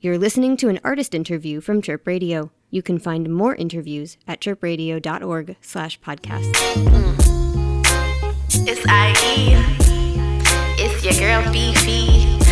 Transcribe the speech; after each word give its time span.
You're 0.00 0.16
listening 0.16 0.56
to 0.58 0.68
an 0.68 0.78
artist 0.84 1.12
interview 1.12 1.60
from 1.60 1.82
Chirp 1.82 2.06
Radio. 2.06 2.52
You 2.70 2.82
can 2.82 3.00
find 3.00 3.34
more 3.34 3.56
interviews 3.56 4.16
at 4.28 4.40
chirpradio.org 4.40 5.56
slash 5.60 5.98
podcast. 6.00 6.52
It's 8.64 8.86
IE. 8.86 9.56
It's 10.80 11.04
your 11.04 11.14
girl 11.14 11.52
Beefy. 11.52 12.47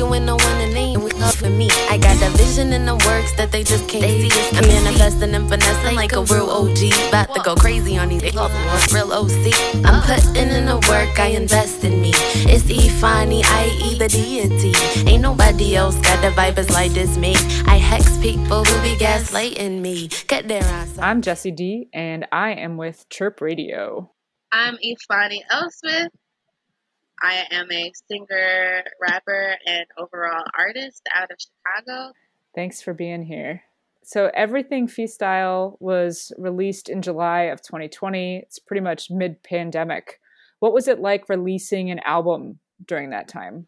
Fucking 0.00 0.10
with 0.10 0.22
no 0.22 0.36
one 0.36 0.60
and 0.62 0.72
they 0.72 0.96
ain't 0.96 1.02
with 1.02 1.14
me. 1.50 1.68
I 1.90 1.98
got 1.98 2.18
the 2.20 2.30
vision 2.38 2.72
in 2.72 2.86
the 2.86 2.94
works 2.94 3.32
that 3.36 3.52
they 3.52 3.62
just 3.62 3.86
can't 3.86 4.04
see. 4.04 4.30
I'm 4.56 4.66
manifesting 4.66 5.34
and 5.34 5.46
finessing 5.46 5.94
like 5.94 6.12
a 6.12 6.22
real 6.22 6.48
OG. 6.48 7.08
About 7.08 7.34
to 7.34 7.42
go 7.42 7.54
crazy 7.54 7.98
on 7.98 8.08
these 8.08 8.22
real 8.22 9.12
OC. 9.12 9.52
I'm 9.84 10.00
putting 10.02 10.48
in 10.48 10.64
the 10.64 10.76
work, 10.88 11.18
I 11.18 11.36
invest 11.36 11.84
in 11.84 12.00
me. 12.00 12.12
It's 12.14 12.64
Ifeanyi, 12.64 13.42
I.E. 13.44 13.98
the 13.98 14.08
deity. 14.08 14.72
Ain't 15.06 15.22
nobody 15.22 15.76
else 15.76 15.96
got 16.00 16.22
the 16.22 16.30
vibes 16.30 16.70
like 16.70 16.92
this 16.92 17.18
me. 17.18 17.34
I 17.66 17.76
hex 17.76 18.16
people 18.18 18.64
who 18.64 18.82
be 18.82 18.96
gaslighting 18.96 19.80
me. 19.80 20.08
Get 20.28 20.48
their 20.48 20.62
ass 20.62 20.96
off. 20.96 21.04
I'm 21.04 21.20
Jessi 21.20 21.54
D, 21.54 21.90
and 21.92 22.26
I 22.32 22.52
am 22.52 22.78
with 22.78 23.06
Chirp 23.10 23.42
Radio. 23.42 24.10
I'm 24.50 24.78
Ifeanyi 24.78 25.40
Elswith. 25.52 26.08
I 27.22 27.44
am 27.50 27.70
a 27.70 27.92
singer, 28.10 28.84
rapper, 29.00 29.56
and 29.66 29.86
overall 29.98 30.44
artist 30.58 31.02
out 31.14 31.30
of 31.30 31.38
Chicago. 31.38 32.12
Thanks 32.54 32.80
for 32.82 32.94
being 32.94 33.22
here. 33.22 33.62
So, 34.02 34.30
Everything 34.34 34.88
Freestyle 34.88 35.76
was 35.80 36.32
released 36.38 36.88
in 36.88 37.02
July 37.02 37.42
of 37.42 37.62
2020. 37.62 38.38
It's 38.38 38.58
pretty 38.58 38.80
much 38.80 39.10
mid 39.10 39.42
pandemic. 39.42 40.20
What 40.58 40.72
was 40.72 40.88
it 40.88 41.00
like 41.00 41.28
releasing 41.28 41.90
an 41.90 42.00
album 42.04 42.58
during 42.86 43.10
that 43.10 43.28
time? 43.28 43.66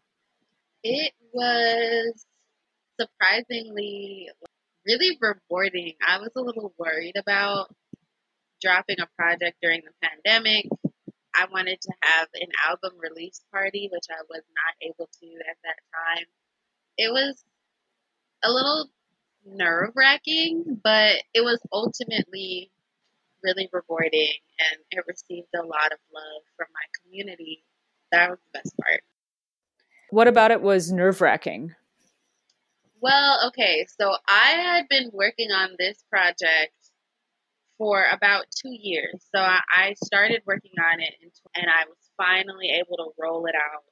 It 0.83 1.13
was 1.31 2.25
surprisingly 2.99 4.29
really 4.85 5.17
rewarding. 5.21 5.93
I 6.05 6.19
was 6.19 6.31
a 6.35 6.41
little 6.41 6.73
worried 6.77 7.15
about 7.15 7.73
dropping 8.61 8.97
a 8.99 9.07
project 9.17 9.57
during 9.61 9.81
the 9.81 10.07
pandemic. 10.07 10.65
I 11.35 11.45
wanted 11.51 11.81
to 11.81 11.93
have 12.01 12.27
an 12.35 12.49
album 12.67 12.93
release 12.99 13.41
party, 13.51 13.89
which 13.91 14.05
I 14.09 14.21
was 14.29 14.43
not 14.55 14.75
able 14.81 15.09
to 15.21 15.27
at 15.49 15.57
that 15.63 15.79
time. 15.93 16.25
It 16.97 17.11
was 17.11 17.43
a 18.43 18.51
little 18.51 18.89
nerve 19.45 19.91
wracking, 19.95 20.79
but 20.83 21.15
it 21.33 21.41
was 21.41 21.59
ultimately 21.71 22.71
really 23.43 23.69
rewarding 23.71 24.33
and 24.59 24.79
it 24.91 25.03
received 25.07 25.49
a 25.53 25.65
lot 25.65 25.91
of 25.91 25.99
love 26.13 26.43
from 26.55 26.67
my 26.73 26.85
community. 27.03 27.63
That 28.11 28.29
was 28.29 28.39
the 28.39 28.59
best 28.59 28.75
part. 28.77 29.01
What 30.11 30.27
about 30.27 30.51
it 30.51 30.61
was 30.61 30.91
nerve 30.91 31.21
wracking? 31.21 31.75
Well, 33.01 33.39
okay, 33.47 33.85
so 33.99 34.15
I 34.27 34.51
had 34.51 34.87
been 34.87 35.09
working 35.11 35.51
on 35.51 35.71
this 35.77 36.03
project 36.09 36.73
for 37.83 38.05
about 38.13 38.45
two 38.49 38.71
years. 38.71 39.25
So 39.35 39.41
I, 39.41 39.93
started 40.05 40.41
working 40.45 40.71
on 40.79 41.01
it, 41.01 41.13
and 41.53 41.65
I 41.67 41.83
was 41.85 41.97
finally 42.15 42.69
able 42.79 42.95
to 42.95 43.11
roll 43.19 43.45
it 43.45 43.55
out 43.55 43.83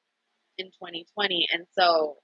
in 0.58 0.68
2020. 0.68 1.48
And 1.52 1.66
so, 1.78 2.16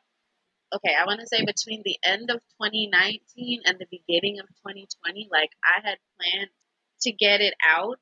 okay, 0.74 0.96
I 0.98 1.06
want 1.06 1.20
to 1.20 1.28
say 1.28 1.44
between 1.44 1.82
the 1.84 1.98
end 2.06 2.30
of 2.32 2.38
2019 2.62 3.64
and 3.66 3.78
the 3.80 3.86
beginning 3.92 4.40
of 4.40 4.48
2020, 4.48 5.28
like 5.30 5.50
I 5.62 5.86
had 5.86 5.98
planned 6.16 6.50
to 7.02 7.12
get 7.12 7.42
it 7.42 7.54
out 7.68 8.00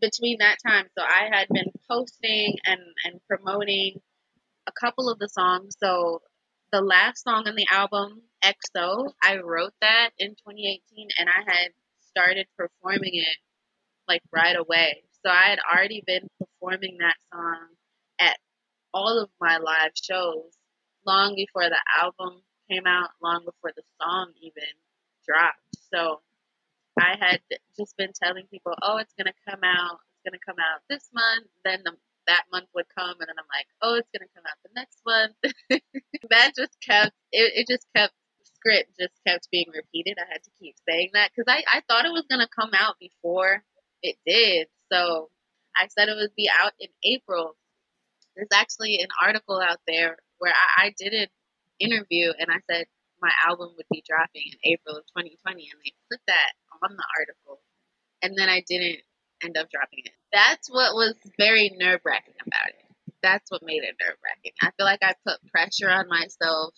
between 0.00 0.38
that 0.38 0.56
time. 0.66 0.86
So 0.96 1.04
I 1.04 1.28
had 1.30 1.48
been 1.50 1.70
posting 1.90 2.56
and, 2.64 2.80
and 3.04 3.20
promoting 3.28 4.00
a 4.66 4.72
couple 4.80 5.10
of 5.10 5.18
the 5.18 5.28
songs. 5.28 5.76
So 5.78 6.22
the 6.72 6.80
last 6.80 7.22
song 7.22 7.48
on 7.48 7.54
the 7.54 7.66
album, 7.70 8.22
EXO, 8.42 9.12
I 9.22 9.36
wrote 9.44 9.74
that 9.82 10.10
in 10.18 10.30
2018 10.30 11.08
and 11.18 11.28
I 11.28 11.42
had 11.46 11.68
started 12.08 12.46
performing 12.56 13.14
it 13.14 13.36
like 14.08 14.22
right 14.32 14.56
away. 14.56 15.02
So 15.24 15.30
I 15.30 15.50
had 15.50 15.58
already 15.60 16.02
been 16.06 16.28
performing 16.38 16.98
that 17.00 17.16
song 17.32 17.68
at 18.20 18.38
all 18.94 19.20
of 19.22 19.30
my 19.40 19.58
live 19.58 19.92
shows 19.94 20.52
long 21.06 21.34
before 21.34 21.68
the 21.68 21.80
album 22.00 22.42
came 22.70 22.86
out, 22.86 23.10
long 23.22 23.44
before 23.44 23.72
the 23.76 23.82
song 24.00 24.32
even 24.40 24.68
dropped. 25.26 25.60
So 25.92 26.20
I 26.98 27.16
had 27.18 27.40
just 27.76 27.96
been 27.96 28.12
telling 28.12 28.46
people, 28.48 28.74
"Oh, 28.82 28.98
it's 28.98 29.14
gonna 29.14 29.34
come 29.48 29.62
out. 29.64 30.00
It's 30.14 30.22
gonna 30.24 30.44
come 30.44 30.58
out 30.58 30.82
this 30.88 31.08
month." 31.12 31.46
Then 31.64 31.82
the, 31.84 31.96
that 32.26 32.44
month 32.52 32.68
would 32.74 32.88
come, 32.96 33.16
and 33.20 33.28
then 33.28 33.38
I'm 33.38 33.48
like, 33.54 33.68
"Oh, 33.82 33.94
it's 33.94 34.10
gonna 34.10 34.28
come 34.34 34.44
out 34.46 34.58
the 34.62 34.70
next 34.74 35.00
month." 35.06 35.36
that 36.30 36.54
just 36.56 36.80
kept 36.80 37.14
it, 37.32 37.52
it. 37.56 37.68
just 37.68 37.86
kept 37.94 38.14
script 38.58 38.90
just 38.98 39.14
kept 39.26 39.50
being 39.50 39.70
repeated. 39.74 40.18
I 40.18 40.30
had 40.30 40.42
to 40.42 40.50
keep 40.60 40.76
saying 40.88 41.10
that 41.14 41.30
because 41.34 41.46
I, 41.48 41.62
I 41.72 41.82
thought 41.88 42.04
it 42.04 42.12
was 42.12 42.26
going 42.28 42.44
to 42.44 42.48
come 42.54 42.70
out 42.74 42.96
before 42.98 43.62
it 44.02 44.16
did. 44.26 44.68
So 44.92 45.30
I 45.76 45.88
said 45.88 46.08
it 46.08 46.16
would 46.16 46.34
be 46.36 46.50
out 46.50 46.72
in 46.80 46.88
April. 47.04 47.56
There's 48.36 48.52
actually 48.52 48.98
an 49.00 49.08
article 49.22 49.60
out 49.60 49.78
there 49.86 50.18
where 50.38 50.52
I, 50.52 50.86
I 50.86 50.94
did 50.96 51.12
an 51.12 51.28
interview 51.80 52.32
and 52.38 52.50
I 52.50 52.58
said 52.70 52.86
my 53.20 53.30
album 53.46 53.70
would 53.76 53.86
be 53.90 54.02
dropping 54.06 54.42
in 54.46 54.72
April 54.72 54.96
of 54.96 55.04
2020, 55.06 55.68
and 55.72 55.80
they 55.84 55.92
put 56.10 56.20
that 56.26 56.52
on 56.82 56.96
the 56.96 57.04
article. 57.18 57.60
And 58.22 58.36
then 58.36 58.48
I 58.48 58.62
didn't 58.66 59.00
end 59.42 59.56
up 59.56 59.70
dropping 59.70 60.02
it. 60.04 60.12
That's 60.32 60.68
what 60.70 60.94
was 60.94 61.14
very 61.38 61.74
nerve 61.78 62.00
wracking 62.04 62.34
about 62.46 62.68
it. 62.68 62.84
That's 63.22 63.50
what 63.50 63.62
made 63.62 63.82
it 63.82 63.96
nerve 64.00 64.18
wracking. 64.22 64.52
I 64.62 64.70
feel 64.76 64.86
like 64.86 65.02
I 65.02 65.14
put 65.26 65.38
pressure 65.50 65.90
on 65.90 66.08
myself 66.08 66.74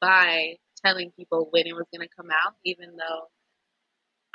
by 0.00 0.58
telling 0.84 1.12
people 1.16 1.48
when 1.50 1.66
it 1.66 1.74
was 1.74 1.86
going 1.94 2.06
to 2.06 2.14
come 2.16 2.30
out, 2.30 2.54
even 2.64 2.96
though 2.96 3.28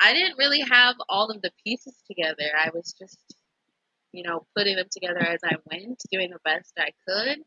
I 0.01 0.13
didn't 0.13 0.37
really 0.37 0.61
have 0.61 0.95
all 1.09 1.29
of 1.29 1.41
the 1.41 1.51
pieces 1.65 1.95
together. 2.07 2.51
I 2.57 2.69
was 2.73 2.93
just, 2.93 3.19
you 4.11 4.23
know, 4.23 4.45
putting 4.55 4.75
them 4.75 4.87
together 4.91 5.21
as 5.21 5.39
I 5.43 5.55
went, 5.71 6.01
doing 6.11 6.29
the 6.29 6.39
best 6.43 6.73
I 6.77 6.91
could. 7.07 7.39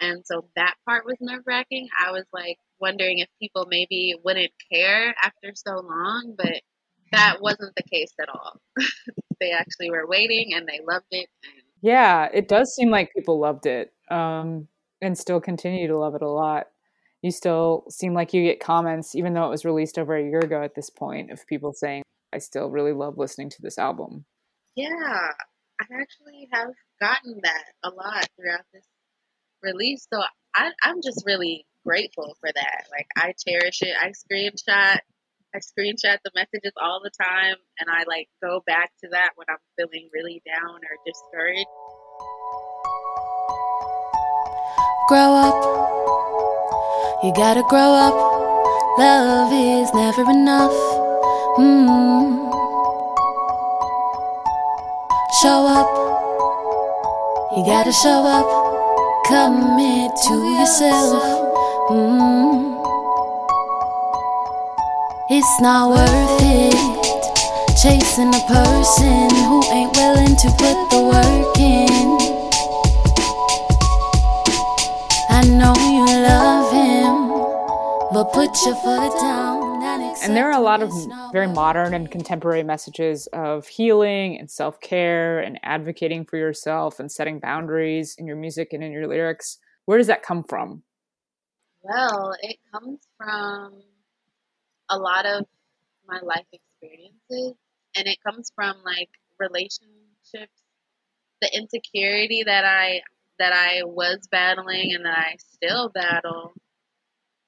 And 0.00 0.22
so 0.24 0.48
that 0.56 0.74
part 0.84 1.04
was 1.06 1.16
nerve 1.20 1.42
wracking. 1.46 1.88
I 1.98 2.12
was 2.12 2.24
like 2.32 2.58
wondering 2.80 3.18
if 3.18 3.28
people 3.40 3.66
maybe 3.68 4.14
wouldn't 4.24 4.52
care 4.72 5.14
after 5.22 5.52
so 5.54 5.80
long, 5.80 6.34
but 6.36 6.60
that 7.12 7.40
wasn't 7.40 7.74
the 7.76 7.82
case 7.82 8.12
at 8.20 8.28
all. 8.28 8.60
they 9.40 9.52
actually 9.52 9.90
were 9.90 10.06
waiting 10.06 10.52
and 10.54 10.66
they 10.66 10.80
loved 10.86 11.06
it. 11.10 11.28
yeah, 11.80 12.28
it 12.32 12.48
does 12.48 12.74
seem 12.74 12.90
like 12.90 13.12
people 13.14 13.40
loved 13.40 13.66
it 13.66 13.92
um, 14.10 14.68
and 15.00 15.16
still 15.16 15.40
continue 15.40 15.88
to 15.88 15.96
love 15.96 16.14
it 16.14 16.22
a 16.22 16.28
lot 16.28 16.66
you 17.22 17.30
still 17.30 17.84
seem 17.90 18.14
like 18.14 18.32
you 18.32 18.42
get 18.42 18.60
comments, 18.60 19.14
even 19.14 19.34
though 19.34 19.46
it 19.46 19.50
was 19.50 19.64
released 19.64 19.98
over 19.98 20.16
a 20.16 20.22
year 20.22 20.38
ago 20.38 20.62
at 20.62 20.74
this 20.74 20.90
point, 20.90 21.30
of 21.30 21.46
people 21.46 21.72
saying, 21.72 22.02
I 22.32 22.38
still 22.38 22.70
really 22.70 22.92
love 22.92 23.18
listening 23.18 23.50
to 23.50 23.62
this 23.62 23.78
album. 23.78 24.24
Yeah, 24.76 24.88
I 25.80 25.84
actually 26.00 26.48
have 26.52 26.68
gotten 27.00 27.40
that 27.42 27.64
a 27.82 27.90
lot 27.90 28.26
throughout 28.36 28.64
this 28.72 28.86
release. 29.62 30.06
So 30.12 30.20
I, 30.54 30.70
I'm 30.82 31.02
just 31.02 31.24
really 31.26 31.66
grateful 31.84 32.36
for 32.40 32.50
that. 32.54 32.84
Like, 32.90 33.06
I 33.16 33.34
cherish 33.46 33.82
it. 33.82 33.94
I 34.00 34.10
screenshot. 34.10 34.98
I 35.54 35.58
screenshot 35.58 36.18
the 36.24 36.30
messages 36.34 36.72
all 36.80 37.00
the 37.02 37.10
time 37.10 37.56
and 37.80 37.88
I 37.90 38.04
like 38.06 38.28
go 38.42 38.62
back 38.66 38.92
to 39.02 39.08
that 39.12 39.30
when 39.36 39.46
I'm 39.48 39.56
feeling 39.78 40.10
really 40.12 40.42
down 40.44 40.74
or 40.74 40.96
discouraged. 41.06 41.64
Grow 45.08 45.32
up 45.32 45.97
you 47.22 47.32
gotta 47.34 47.62
grow 47.68 47.92
up. 48.06 48.14
Love 48.98 49.52
is 49.52 49.92
never 49.92 50.22
enough. 50.30 50.72
Mm. 51.58 52.52
Show 55.42 55.66
up. 55.66 55.90
You 57.56 57.64
gotta 57.64 57.92
show 57.92 58.22
up. 58.22 58.46
Commit 59.26 60.12
to 60.26 60.34
yourself. 60.58 61.22
Mm. 61.90 62.78
It's 65.30 65.60
not 65.60 65.90
worth 65.90 66.42
it 66.42 66.98
chasing 67.82 68.34
a 68.34 68.40
person 68.48 69.30
who 69.46 69.62
ain't 69.70 69.94
willing 69.96 70.34
to 70.34 70.48
put 70.58 70.76
the 70.90 71.00
work 71.14 71.58
in. 71.58 72.18
I 75.30 75.42
know 75.46 75.74
you 75.78 76.04
love 76.22 76.57
but 78.12 78.32
put 78.32 78.50
your 78.64 78.74
foot 78.76 79.20
down. 79.20 79.82
And 80.22 80.36
there 80.36 80.50
are 80.50 80.58
a 80.58 80.62
lot 80.62 80.82
of 80.82 80.92
very 81.32 81.46
modern 81.46 81.94
and 81.94 82.10
contemporary 82.10 82.62
messages 82.62 83.28
of 83.32 83.66
healing 83.68 84.38
and 84.38 84.50
self 84.50 84.80
care 84.80 85.40
and 85.40 85.58
advocating 85.62 86.24
for 86.24 86.36
yourself 86.36 86.98
and 86.98 87.10
setting 87.10 87.38
boundaries 87.38 88.14
in 88.18 88.26
your 88.26 88.36
music 88.36 88.72
and 88.72 88.82
in 88.82 88.92
your 88.92 89.06
lyrics. 89.06 89.58
Where 89.84 89.98
does 89.98 90.08
that 90.08 90.22
come 90.22 90.42
from? 90.44 90.82
Well, 91.82 92.34
it 92.42 92.56
comes 92.72 92.98
from 93.16 93.82
a 94.90 94.98
lot 94.98 95.26
of 95.26 95.46
my 96.06 96.20
life 96.20 96.46
experiences, 96.52 97.54
and 97.96 98.06
it 98.06 98.18
comes 98.26 98.50
from 98.54 98.76
like 98.84 99.10
relationships, 99.38 100.62
the 101.40 101.50
insecurity 101.54 102.42
that 102.44 102.64
I 102.64 103.02
that 103.38 103.52
I 103.52 103.82
was 103.84 104.26
battling 104.30 104.92
and 104.94 105.04
that 105.04 105.16
I 105.16 105.36
still 105.38 105.90
battle. 105.90 106.54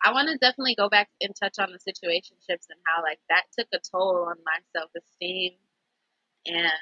I 0.03 0.13
want 0.13 0.29
to 0.29 0.39
definitely 0.39 0.75
go 0.77 0.89
back 0.89 1.09
and 1.21 1.35
touch 1.37 1.59
on 1.59 1.73
the 1.73 1.79
situationships 1.79 2.67
and 2.71 2.81
how 2.87 3.03
like 3.03 3.21
that 3.29 3.45
took 3.59 3.69
a 3.75 3.79
toll 3.93 4.27
on 4.29 4.37
my 4.45 4.59
self 4.77 4.91
esteem, 4.97 5.53
and 6.47 6.73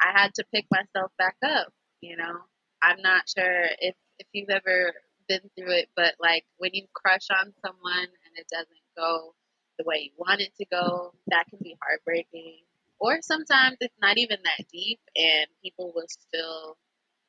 I 0.00 0.12
had 0.20 0.34
to 0.34 0.44
pick 0.52 0.66
myself 0.70 1.12
back 1.18 1.36
up. 1.44 1.72
You 2.00 2.16
know, 2.16 2.36
I'm 2.82 3.00
not 3.02 3.28
sure 3.28 3.66
if 3.80 3.94
if 4.18 4.26
you've 4.32 4.50
ever 4.50 4.92
been 5.28 5.50
through 5.56 5.72
it, 5.72 5.88
but 5.96 6.14
like 6.20 6.44
when 6.58 6.70
you 6.74 6.86
crush 6.94 7.28
on 7.30 7.52
someone 7.64 8.08
and 8.26 8.34
it 8.36 8.46
doesn't 8.50 8.68
go 8.96 9.34
the 9.78 9.84
way 9.86 9.98
you 10.04 10.12
want 10.18 10.40
it 10.40 10.52
to 10.58 10.66
go, 10.66 11.12
that 11.28 11.46
can 11.48 11.58
be 11.62 11.76
heartbreaking. 11.82 12.58
Or 13.00 13.18
sometimes 13.22 13.78
it's 13.80 13.96
not 14.00 14.18
even 14.18 14.38
that 14.44 14.66
deep 14.72 15.00
and 15.16 15.46
people 15.62 15.92
will 15.94 16.06
still 16.08 16.76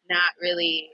not 0.10 0.34
really 0.42 0.90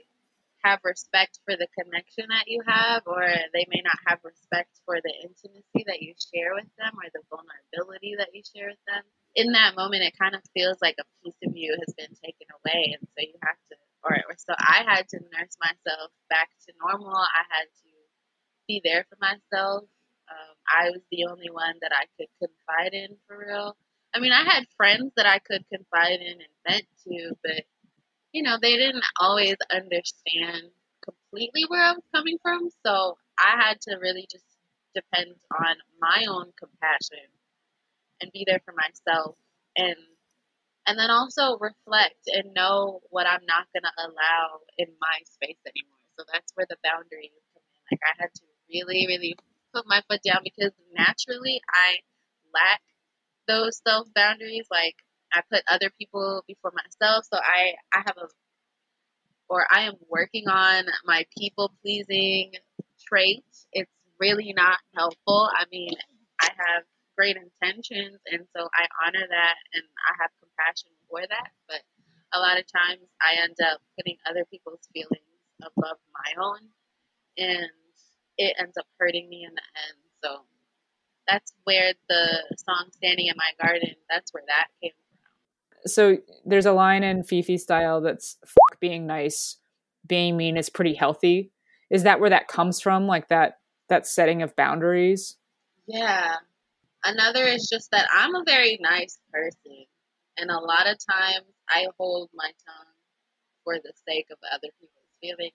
have 0.62 0.80
respect 0.84 1.40
for 1.44 1.56
the 1.56 1.68
connection 1.76 2.26
that 2.28 2.46
you 2.46 2.60
have, 2.66 3.02
or 3.06 3.22
they 3.52 3.66
may 3.68 3.82
not 3.84 3.98
have 4.06 4.20
respect 4.24 4.70
for 4.84 5.00
the 5.00 5.14
intimacy 5.22 5.84
that 5.86 6.02
you 6.02 6.14
share 6.16 6.54
with 6.54 6.68
them 6.76 6.92
or 6.96 7.08
the 7.12 7.24
vulnerability 7.28 8.14
that 8.18 8.32
you 8.32 8.42
share 8.44 8.68
with 8.68 8.84
them. 8.86 9.02
In 9.34 9.52
that 9.52 9.76
moment, 9.76 10.02
it 10.02 10.18
kind 10.18 10.34
of 10.34 10.42
feels 10.52 10.78
like 10.82 10.96
a 10.98 11.08
piece 11.22 11.38
of 11.46 11.56
you 11.56 11.76
has 11.78 11.94
been 11.94 12.12
taken 12.18 12.48
away, 12.60 12.96
and 12.98 13.06
so 13.06 13.20
you 13.22 13.38
have 13.42 13.60
to, 13.70 13.76
or, 14.04 14.16
or 14.28 14.36
so 14.36 14.54
I 14.58 14.82
had 14.86 15.08
to 15.14 15.18
nurse 15.32 15.54
myself 15.60 16.10
back 16.28 16.50
to 16.66 16.72
normal. 16.82 17.14
I 17.14 17.44
had 17.48 17.68
to 17.70 17.90
be 18.66 18.80
there 18.82 19.06
for 19.08 19.16
myself. 19.20 19.84
Um, 20.30 20.54
I 20.68 20.90
was 20.90 21.02
the 21.10 21.26
only 21.26 21.50
one 21.50 21.74
that 21.82 21.92
I 21.94 22.06
could 22.18 22.30
confide 22.38 22.94
in 22.94 23.16
for 23.26 23.38
real. 23.38 23.76
I 24.14 24.18
mean, 24.18 24.32
I 24.32 24.42
had 24.42 24.66
friends 24.76 25.12
that 25.16 25.26
I 25.26 25.38
could 25.38 25.64
confide 25.72 26.20
in 26.20 26.38
and 26.42 26.54
vent 26.66 26.86
to, 27.06 27.36
but 27.42 27.64
you 28.32 28.42
know, 28.42 28.58
they 28.60 28.76
didn't 28.76 29.04
always 29.18 29.56
understand 29.72 30.70
completely 31.04 31.64
where 31.68 31.82
I 31.82 31.92
was 31.92 32.04
coming 32.14 32.38
from. 32.42 32.68
So 32.86 33.18
I 33.38 33.60
had 33.62 33.80
to 33.82 33.96
really 34.00 34.26
just 34.30 34.44
depend 34.94 35.34
on 35.58 35.76
my 36.00 36.24
own 36.28 36.52
compassion 36.58 37.26
and 38.20 38.32
be 38.32 38.44
there 38.46 38.60
for 38.64 38.74
myself 38.74 39.36
and 39.76 39.96
and 40.86 40.98
then 40.98 41.10
also 41.10 41.58
reflect 41.58 42.26
and 42.26 42.54
know 42.54 43.00
what 43.10 43.26
I'm 43.26 43.44
not 43.46 43.68
gonna 43.74 43.92
allow 43.98 44.60
in 44.78 44.88
my 45.00 45.18
space 45.24 45.60
anymore. 45.66 46.00
So 46.18 46.24
that's 46.32 46.52
where 46.54 46.66
the 46.68 46.76
boundaries 46.82 47.36
come 47.54 47.62
in. 47.62 47.80
Like 47.92 48.00
I 48.04 48.22
had 48.22 48.34
to 48.34 48.42
really, 48.72 49.06
really 49.06 49.36
put 49.74 49.84
my 49.86 50.02
foot 50.08 50.20
down 50.24 50.42
because 50.44 50.72
naturally 50.96 51.60
I 51.68 52.00
lack 52.54 52.82
those 53.48 53.80
self 53.86 54.08
boundaries. 54.14 54.66
Like 54.70 54.96
I 55.32 55.42
put 55.50 55.62
other 55.68 55.90
people 55.98 56.44
before 56.46 56.72
myself. 56.74 57.24
So 57.32 57.38
I, 57.38 57.74
I 57.94 58.02
have 58.06 58.16
a, 58.16 58.28
or 59.48 59.66
I 59.70 59.82
am 59.82 59.94
working 60.08 60.48
on 60.48 60.84
my 61.04 61.24
people 61.36 61.72
pleasing 61.82 62.52
trait. 63.06 63.44
It's 63.72 63.90
really 64.20 64.52
not 64.56 64.78
helpful. 64.96 65.48
I 65.52 65.64
mean, 65.72 65.94
I 66.40 66.48
have 66.56 66.84
great 67.16 67.36
intentions, 67.36 68.18
and 68.26 68.46
so 68.56 68.68
I 68.74 68.86
honor 69.06 69.26
that 69.28 69.56
and 69.74 69.84
I 70.08 70.12
have 70.22 70.30
compassion 70.40 70.90
for 71.08 71.20
that. 71.20 71.50
But 71.68 71.82
a 72.32 72.38
lot 72.40 72.58
of 72.58 72.64
times 72.70 73.02
I 73.20 73.42
end 73.42 73.56
up 73.60 73.80
putting 73.98 74.16
other 74.28 74.44
people's 74.50 74.86
feelings 74.92 75.24
above 75.62 75.98
my 76.14 76.42
own, 76.42 76.60
and 77.36 77.70
it 78.38 78.56
ends 78.58 78.76
up 78.78 78.86
hurting 78.98 79.28
me 79.28 79.44
in 79.44 79.54
the 79.54 79.66
end. 79.88 79.98
So 80.22 80.44
that's 81.28 81.52
where 81.64 81.92
the 82.08 82.56
song 82.66 82.88
"Standing 82.92 83.26
in 83.28 83.34
My 83.36 83.52
Garden" 83.60 83.94
that's 84.08 84.32
where 84.32 84.44
that 84.46 84.68
came 84.82 84.92
so 85.86 86.18
there's 86.44 86.66
a 86.66 86.72
line 86.72 87.02
in 87.02 87.22
Phi 87.22 87.56
style 87.56 88.00
that's 88.00 88.36
fuck 88.44 88.80
being 88.80 89.06
nice, 89.06 89.56
being 90.06 90.36
mean 90.36 90.56
is 90.56 90.70
pretty 90.70 90.94
healthy. 90.94 91.50
Is 91.90 92.04
that 92.04 92.20
where 92.20 92.30
that 92.30 92.48
comes 92.48 92.80
from? 92.80 93.06
Like 93.06 93.28
that 93.28 93.58
that 93.88 94.06
setting 94.06 94.42
of 94.42 94.56
boundaries? 94.56 95.36
Yeah. 95.86 96.36
Another 97.04 97.44
is 97.44 97.68
just 97.68 97.90
that 97.90 98.06
I'm 98.12 98.34
a 98.34 98.44
very 98.46 98.78
nice 98.80 99.18
person. 99.32 99.84
And 100.38 100.50
a 100.50 100.58
lot 100.58 100.86
of 100.86 100.96
times 101.10 101.46
I 101.68 101.86
hold 101.98 102.30
my 102.34 102.50
tongue 102.66 102.94
for 103.64 103.74
the 103.76 103.92
sake 104.08 104.26
of 104.30 104.38
other 104.52 104.68
people's 104.80 105.10
feelings. 105.20 105.54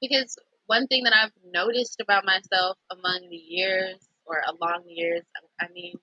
Because 0.00 0.36
one 0.66 0.86
thing 0.86 1.04
that 1.04 1.14
I've 1.14 1.32
noticed 1.52 2.00
about 2.00 2.24
myself 2.24 2.76
among 2.90 3.28
the 3.30 3.36
years 3.36 3.96
or 4.26 4.42
along 4.46 4.84
the 4.86 4.92
years, 4.92 5.22
I 5.60 5.66
mean, 5.72 5.94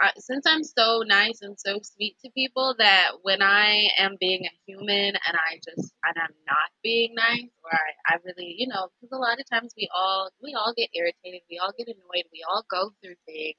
I, 0.00 0.12
since 0.18 0.46
I'm 0.46 0.64
so 0.64 1.02
nice 1.06 1.42
and 1.42 1.58
so 1.60 1.78
sweet 1.82 2.16
to 2.24 2.30
people 2.32 2.74
that 2.78 3.10
when 3.22 3.42
I 3.42 3.88
am 3.98 4.16
being 4.18 4.46
a 4.46 4.54
human 4.66 5.14
and 5.14 5.36
I 5.36 5.56
just 5.56 5.92
and 6.04 6.16
I'm 6.16 6.34
not 6.46 6.70
being 6.82 7.14
nice 7.14 7.50
or 7.64 7.72
I, 7.72 8.14
I 8.14 8.18
really 8.24 8.54
you 8.58 8.66
know 8.68 8.88
because 9.00 9.12
a 9.12 9.20
lot 9.20 9.38
of 9.40 9.48
times 9.50 9.74
we 9.76 9.88
all 9.94 10.30
we 10.42 10.54
all 10.54 10.72
get 10.76 10.90
irritated 10.94 11.42
we 11.50 11.58
all 11.58 11.72
get 11.76 11.88
annoyed 11.88 12.24
we 12.32 12.44
all 12.48 12.64
go 12.70 12.90
through 13.02 13.16
things. 13.26 13.56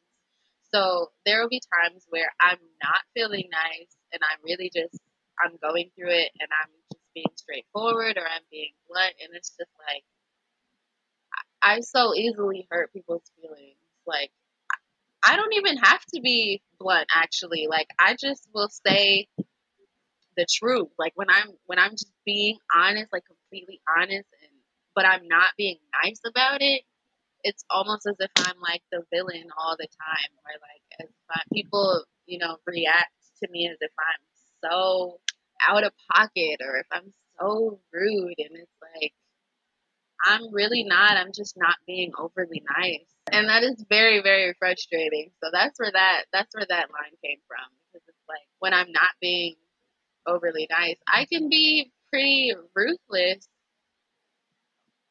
So 0.74 1.12
there 1.26 1.42
will 1.42 1.50
be 1.50 1.62
times 1.82 2.06
where 2.10 2.32
I'm 2.42 2.60
not 2.84 3.02
feeling 3.14 3.50
nice 3.52 3.94
and 4.14 4.22
I'm 4.24 4.40
really 4.44 4.72
just 4.74 4.98
I'm 5.44 5.58
going 5.62 5.92
through 5.96 6.12
it 6.12 6.32
and 6.40 6.50
I'm 6.52 6.72
just 6.92 7.06
being 7.14 7.34
straightforward 7.36 8.18
or 8.18 8.26
I'm 8.26 8.46
being 8.52 8.74
blunt 8.90 9.14
and 9.22 9.30
it's 9.36 9.50
just 9.50 9.72
like 9.88 10.04
I, 11.64 11.78
I 11.78 11.80
so 11.82 12.16
easily 12.16 12.68
hurt 12.72 12.94
people's 12.94 13.30
feelings. 13.40 13.78
Like 14.08 14.32
I 15.24 15.36
don't 15.36 15.54
even 15.54 15.78
have 15.78 16.02
to 16.16 16.22
be 16.22 16.62
blunt 16.80 17.08
actually. 17.14 17.68
Like 17.70 17.88
I 18.00 18.16
just 18.20 18.48
will 18.54 18.70
say 18.70 19.28
the 20.38 20.46
truth. 20.52 20.90
Like 20.98 21.14
when 21.16 21.30
I'm 21.30 21.50
when 21.66 21.80
I'm 21.80 21.92
just 21.92 22.12
being 22.26 22.58
honest, 22.76 23.12
like 23.14 23.24
completely 23.26 23.82
honest 23.98 24.28
and 24.42 24.52
but 24.96 25.06
I'm 25.06 25.28
not 25.28 25.52
being 25.58 25.78
nice 26.04 26.20
about 26.26 26.62
it, 26.62 26.84
it's 27.44 27.64
almost 27.70 28.06
as 28.08 28.16
if 28.20 28.32
I'm 28.38 28.60
like 28.62 28.82
the 28.92 29.04
villain 29.14 29.48
all 29.58 29.76
the 29.78 29.88
time 29.88 30.32
or 30.46 30.54
like 30.62 30.84
as 31.02 31.10
if 31.10 31.54
people, 31.54 32.04
you 32.26 32.40
know, 32.40 32.58
react 32.68 33.14
to 33.44 33.50
me 33.52 33.70
as 33.72 33.78
if 33.82 33.92
I'm 33.98 34.64
so 34.64 35.20
out 35.68 35.84
of 35.84 35.92
pocket 36.14 36.62
or 36.62 36.78
if 36.78 36.88
I'm 36.92 37.14
so 37.40 37.80
rude 37.94 38.36
and 38.38 38.58
it's 38.58 38.72
like 38.82 39.14
I'm 40.26 40.54
really 40.54 40.84
not. 40.84 41.18
I'm 41.18 41.32
just 41.34 41.56
not 41.58 41.76
being 41.88 42.12
overly 42.18 42.64
nice. 42.78 43.06
And 43.32 43.50
that 43.50 43.64
is 43.64 43.84
very, 43.90 44.22
very 44.22 44.54
frustrating. 44.60 45.32
So 45.44 45.50
that's 45.52 45.80
where 45.80 45.92
that 45.92 46.24
that's 46.32 46.54
where 46.56 46.66
that 46.68 46.90
line 46.92 47.16
came 47.24 47.40
from. 47.48 47.66
Because 47.92 48.08
it's 48.08 48.28
like 48.28 48.48
when 48.60 48.74
I'm 48.74 48.92
not 48.92 49.12
being 49.20 49.56
overly 50.28 50.68
nice, 50.70 50.98
I 51.08 51.26
can 51.26 51.50
be 51.50 51.92
pretty 52.12 52.54
ruthless 52.76 53.48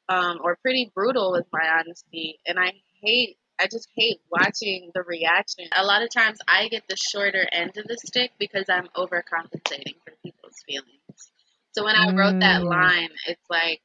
um, 0.09 0.39
or 0.43 0.57
pretty 0.57 0.91
brutal 0.95 1.33
with 1.33 1.47
my 1.53 1.67
honesty. 1.79 2.39
And 2.47 2.59
I 2.59 2.73
hate 3.03 3.37
I 3.61 3.67
just 3.67 3.89
hate 3.95 4.21
watching 4.31 4.91
the 4.95 5.03
reaction. 5.03 5.67
A 5.77 5.85
lot 5.85 6.03
of 6.03 6.11
times 6.11 6.39
I 6.49 6.69
get 6.69 6.85
the 6.89 6.97
shorter 6.97 7.47
end 7.53 7.77
of 7.77 7.87
the 7.87 7.99
stick 7.99 8.31
because 8.39 8.65
I'm 8.71 8.89
overcompensating 8.97 9.97
for 10.05 10.15
people's 10.25 10.57
feelings. 10.67 11.31
So 11.73 11.85
when 11.85 11.95
I 11.95 12.15
wrote 12.15 12.41
that 12.41 12.63
mm. 12.63 12.71
line, 12.71 13.11
it's 13.27 13.45
like 13.51 13.83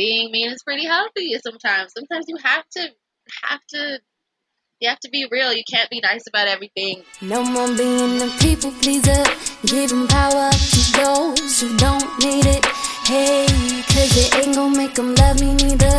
being 0.00 0.32
mean 0.32 0.50
is 0.50 0.62
pretty 0.62 0.86
healthy 0.86 1.28
sometimes. 1.44 1.92
Sometimes 1.96 2.24
you 2.26 2.36
have 2.42 2.64
to 2.76 2.88
have 3.44 3.60
to 3.74 4.00
you 4.80 4.88
have 4.88 5.00
to 5.00 5.10
be 5.10 5.26
real. 5.30 5.52
You 5.52 5.62
can't 5.70 5.90
be 5.90 6.00
nice 6.00 6.24
about 6.26 6.48
everything. 6.48 7.02
No 7.20 7.44
more 7.44 7.68
being 7.76 8.22
a 8.22 8.30
people 8.40 8.72
pleaser, 8.80 9.22
giving 9.66 10.06
power 10.08 10.48
to 10.50 10.80
those 11.00 11.60
who 11.60 11.76
don't 11.76 12.08
need 12.24 12.46
it. 12.46 12.64
Hey, 13.04 13.44
cause 13.92 14.12
it 14.16 14.34
ain't 14.38 14.56
gonna 14.56 14.74
make 14.74 14.94
them 14.94 15.14
love 15.16 15.38
me 15.38 15.52
neither. 15.52 15.96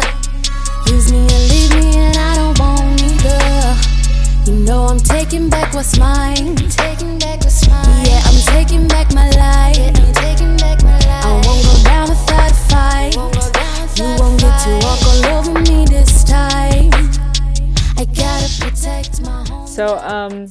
Use 0.87 1.11
me 1.11 1.21
or 1.35 1.43
leave 1.53 1.73
me, 1.79 1.89
and 2.05 2.17
I 2.17 2.31
don't 2.39 2.57
want 2.57 3.01
either. 3.09 4.51
You 4.51 4.57
know 4.65 4.85
I'm 4.85 4.97
taking 4.97 5.47
back 5.47 5.75
what's 5.75 5.99
mine. 5.99 6.55
So, 19.81 19.97
um, 19.97 20.45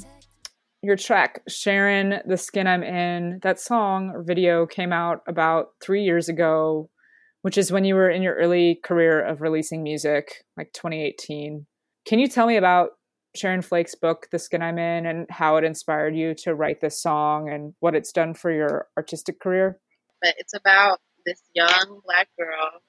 your 0.82 0.96
track, 0.96 1.42
Sharon, 1.48 2.20
The 2.26 2.36
Skin 2.36 2.66
I'm 2.66 2.82
In, 2.82 3.38
that 3.44 3.60
song 3.60 4.10
or 4.12 4.24
video 4.24 4.66
came 4.66 4.92
out 4.92 5.20
about 5.28 5.68
three 5.80 6.02
years 6.02 6.28
ago, 6.28 6.90
which 7.42 7.56
is 7.56 7.70
when 7.70 7.84
you 7.84 7.94
were 7.94 8.10
in 8.10 8.22
your 8.22 8.34
early 8.34 8.80
career 8.82 9.24
of 9.24 9.40
releasing 9.40 9.84
music, 9.84 10.44
like 10.56 10.72
2018. 10.72 11.64
Can 12.04 12.18
you 12.18 12.26
tell 12.26 12.48
me 12.48 12.56
about 12.56 12.88
Sharon 13.36 13.62
Flake's 13.62 13.94
book, 13.94 14.26
The 14.32 14.38
Skin 14.40 14.62
I'm 14.62 14.80
In, 14.80 15.06
and 15.06 15.26
how 15.30 15.58
it 15.58 15.64
inspired 15.64 16.16
you 16.16 16.34
to 16.42 16.56
write 16.56 16.80
this 16.80 17.00
song 17.00 17.48
and 17.48 17.72
what 17.78 17.94
it's 17.94 18.10
done 18.10 18.34
for 18.34 18.50
your 18.50 18.88
artistic 18.96 19.38
career? 19.38 19.78
But 20.20 20.34
it's 20.38 20.54
about 20.54 20.98
this 21.24 21.40
young 21.54 22.00
black 22.04 22.30
girl 22.36 22.82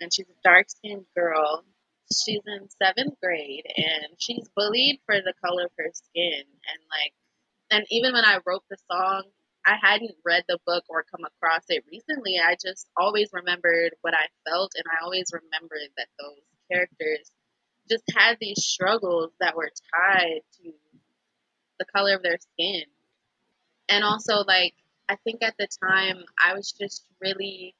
and 0.00 0.12
she's 0.12 0.26
a 0.28 0.48
dark 0.48 0.70
skinned 0.70 1.06
girl. 1.16 1.64
She's 2.12 2.42
in 2.46 2.68
seventh 2.82 3.14
grade 3.22 3.64
and 3.76 4.14
she's 4.18 4.48
bullied 4.54 5.00
for 5.06 5.16
the 5.16 5.34
color 5.44 5.64
of 5.64 5.72
her 5.78 5.90
skin. 5.92 6.42
And 6.44 6.80
like, 6.90 7.12
and 7.70 7.86
even 7.90 8.12
when 8.12 8.24
I 8.24 8.40
wrote 8.46 8.62
the 8.70 8.76
song, 8.90 9.24
I 9.66 9.76
hadn't 9.80 10.16
read 10.24 10.44
the 10.46 10.58
book 10.66 10.84
or 10.88 11.04
come 11.04 11.24
across 11.24 11.64
it 11.68 11.84
recently, 11.90 12.38
I 12.38 12.56
just 12.62 12.86
always 12.96 13.30
remembered 13.32 13.94
what 14.02 14.12
I 14.14 14.26
felt, 14.48 14.72
and 14.76 14.84
I 14.92 15.02
always 15.02 15.32
remembered 15.32 15.88
that 15.96 16.08
those 16.18 16.42
characters 16.70 17.30
just 17.90 18.04
had 18.14 18.36
these 18.40 18.62
struggles 18.64 19.32
that 19.40 19.56
were 19.56 19.70
tied 19.94 20.40
to 20.62 20.72
the 21.78 21.84
color 21.86 22.14
of 22.14 22.22
their 22.22 22.38
skin. 22.38 22.84
And 23.88 24.04
also, 24.04 24.44
like, 24.46 24.74
I 25.08 25.16
think 25.16 25.42
at 25.42 25.54
the 25.58 25.68
time 25.82 26.24
I 26.42 26.54
was 26.54 26.72
just 26.72 27.06
really, 27.20 27.74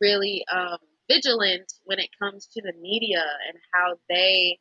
really 0.00 0.44
um, 0.52 0.78
vigilant 1.10 1.72
when 1.84 1.98
it 1.98 2.10
comes 2.20 2.46
to 2.46 2.62
the 2.62 2.72
media 2.80 3.24
and 3.48 3.58
how 3.72 3.94
they 4.08 4.58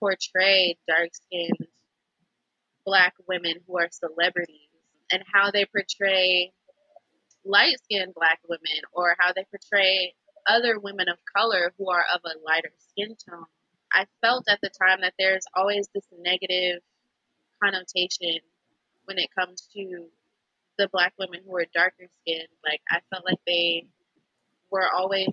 portray 0.00 0.76
dark 0.86 1.10
skinned 1.12 1.66
black 2.84 3.14
women 3.28 3.54
who 3.66 3.78
are 3.78 3.88
celebrities 3.90 4.68
and 5.12 5.22
how 5.32 5.50
they 5.50 5.64
portray 5.66 6.52
light 7.44 7.76
skinned 7.84 8.14
black 8.14 8.38
women 8.48 8.82
or 8.92 9.16
how 9.18 9.32
they 9.34 9.44
portray 9.50 10.14
other 10.46 10.78
women 10.78 11.08
of 11.08 11.18
color 11.36 11.72
who 11.78 11.90
are 11.90 12.04
of 12.14 12.20
a 12.24 12.38
lighter 12.46 12.72
skin 12.90 13.16
tone. 13.28 13.44
I 13.92 14.06
felt 14.22 14.44
at 14.48 14.60
the 14.62 14.70
time 14.70 15.00
that 15.00 15.14
there's 15.18 15.44
always 15.54 15.88
this 15.94 16.06
negative 16.18 16.80
connotation 17.62 18.40
when 19.04 19.18
it 19.18 19.28
comes 19.38 19.68
to 19.74 20.06
the 20.78 20.88
black 20.92 21.12
women 21.18 21.40
who 21.46 21.56
are 21.56 21.66
darker 21.74 22.06
skinned. 22.20 22.48
Like 22.64 22.80
I 22.90 23.00
felt 23.10 23.24
like 23.24 23.40
they 23.46 23.86
were 24.70 24.88
always 24.94 25.28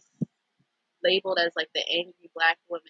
labeled 1.05 1.38
as 1.39 1.51
like 1.55 1.69
the 1.74 1.83
angry 1.89 2.31
black 2.33 2.57
women 2.69 2.83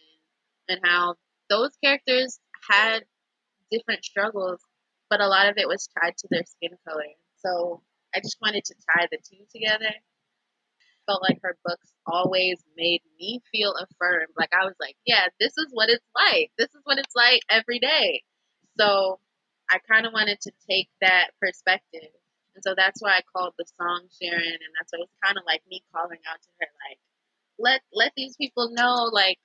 and 0.69 0.79
how 0.84 1.15
those 1.50 1.72
characters 1.84 2.39
had 2.69 3.03
different 3.72 4.03
struggles, 4.03 4.60
but 5.10 5.22
a 5.22 5.27
lot 5.27 5.50
of 5.50 5.57
it 5.57 5.67
was 5.67 5.89
tied 6.01 6.17
to 6.17 6.27
their 6.31 6.45
skin 6.45 6.77
color. 6.88 7.03
So 7.38 7.81
I 8.15 8.19
just 8.19 8.38
wanted 8.41 8.63
to 8.65 8.75
tie 8.89 9.07
the 9.12 9.17
two 9.17 9.43
together. 9.53 9.93
Felt 11.05 11.22
like 11.22 11.38
her 11.43 11.55
books 11.63 11.93
always 12.07 12.57
made 12.75 13.01
me 13.19 13.41
feel 13.51 13.74
affirmed. 13.77 14.34
Like 14.38 14.50
I 14.60 14.65
was 14.65 14.74
like, 14.79 14.95
yeah, 15.05 15.27
this 15.39 15.53
is 15.57 15.67
what 15.72 15.89
it's 15.89 16.05
like. 16.15 16.50
This 16.57 16.74
is 16.74 16.81
what 16.84 16.98
it's 16.98 17.13
like 17.15 17.41
every 17.50 17.77
day. 17.77 18.24
So 18.79 19.19
I 19.69 19.77
kind 19.91 20.07
of 20.07 20.13
wanted 20.13 20.41
to 20.41 20.51
take 20.67 20.89
that 21.01 21.29
perspective. 21.39 22.10
And 22.55 22.63
so 22.63 22.74
that's 22.75 23.01
why 23.01 23.17
I 23.17 23.22
called 23.36 23.53
the 23.57 23.65
song 23.77 24.07
Sharon. 24.17 24.41
And 24.41 24.74
that's 24.79 24.89
why 24.91 25.03
it 25.03 25.05
was 25.05 25.22
kind 25.24 25.38
of 25.38 25.43
like 25.45 25.62
me 25.69 25.84
calling 25.93 26.19
out 26.25 26.41
to 26.41 26.50
her, 26.60 26.67
like, 26.89 27.00
let, 27.57 27.81
let 27.93 28.12
these 28.15 28.35
people 28.35 28.69
know, 28.71 29.09
like, 29.12 29.38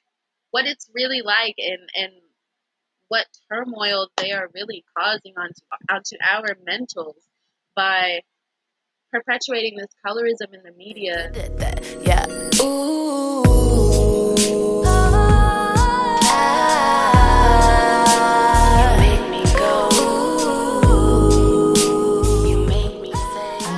what 0.50 0.66
it's 0.66 0.90
really 0.94 1.22
like 1.22 1.54
and, 1.58 1.88
and 1.94 2.12
what 3.08 3.26
turmoil 3.52 4.08
they 4.16 4.32
are 4.32 4.48
really 4.54 4.84
causing 4.96 5.34
onto, 5.36 5.60
onto 5.90 6.16
our 6.28 6.54
mentals 6.68 7.14
by 7.76 8.20
perpetuating 9.12 9.76
this 9.76 9.90
colorism 10.04 10.54
in 10.54 10.62
the 10.64 10.72
media. 10.76 11.30
Yeah. 12.02 12.26
Ooh. 12.62 13.00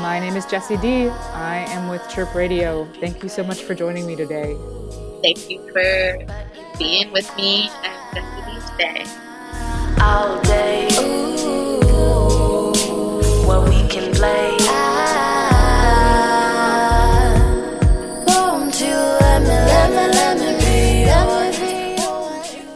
My 0.00 0.18
name 0.20 0.36
is 0.36 0.44
Jessi 0.46 0.80
D. 0.80 1.10
I 1.92 1.96
am 1.96 2.00
with 2.00 2.08
Chirp 2.10 2.34
Radio. 2.34 2.88
Thank 3.00 3.22
you 3.22 3.28
so 3.28 3.44
much 3.44 3.64
for 3.64 3.74
joining 3.74 4.06
me 4.06 4.16
today. 4.16 4.56
Thank 5.22 5.50
you 5.50 5.60
for 5.72 6.24
being 6.78 7.12
with 7.12 7.30
me 7.36 7.68
and 7.84 8.16
Jessi 8.16 8.46
D 8.46 8.52
today. 8.70 9.04
All 10.00 10.40
day. 10.40 10.88
Ooh. 11.00 12.72
What 13.46 13.68
we 13.68 13.86
can 13.88 14.10
play. 14.14 14.56
Won't 18.26 18.80
you 18.80 18.96
let 19.20 19.42
me, 19.42 19.48
let 19.48 19.90
me, 19.90 20.06
let 20.14 20.38
me 20.40 20.52
be? 20.60 20.72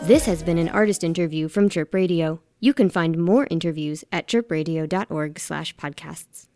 This 0.07 0.27
has 0.27 0.43
been 0.43 0.59
an 0.59 0.69
artist 0.69 1.03
interview 1.03 1.49
from 1.49 1.71
Chirp 1.71 1.95
Radio. 1.95 2.43
You 2.61 2.75
can 2.75 2.91
find 2.91 3.17
more 3.17 3.47
interviews 3.51 4.05
at 4.13 4.29
chirpradio.org 4.29 5.39
slash 5.39 5.75
podcasts. 5.77 6.49